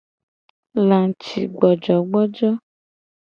Lacigbojogbojo. 0.87 2.49